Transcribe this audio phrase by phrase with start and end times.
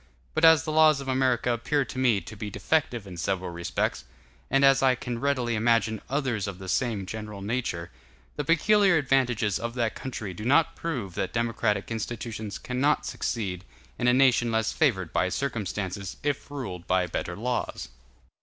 [0.33, 4.03] But as the laws of America appear to me to be defective in several respects,
[4.49, 7.91] and as I can readily imagine others of the same general nature,
[8.35, 13.63] the peculiar advantages of that country do not prove that democratic institutions cannot succeed
[13.99, 17.89] in a nation less favored by circumstances, if ruled by better laws.